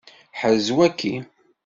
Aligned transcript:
Ḥrez 0.39 0.67
waki! 0.75 1.15